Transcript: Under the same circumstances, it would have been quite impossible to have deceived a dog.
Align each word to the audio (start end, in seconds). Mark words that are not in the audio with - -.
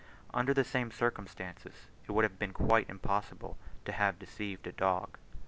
Under 0.33 0.51
the 0.51 0.63
same 0.63 0.89
circumstances, 0.89 1.85
it 2.07 2.11
would 2.11 2.23
have 2.23 2.39
been 2.39 2.53
quite 2.53 2.89
impossible 2.89 3.59
to 3.85 3.91
have 3.91 4.17
deceived 4.17 4.65
a 4.65 4.71
dog. 4.71 5.19